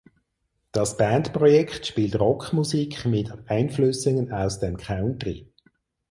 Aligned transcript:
Das 0.71 0.97
Bandprojekt 0.97 1.85
spielt 1.85 2.19
Rockmusik 2.19 3.05
mit 3.05 3.31
Einflüssen 3.47 4.31
aus 4.33 4.59
dem 4.59 4.75
Country. 4.77 5.53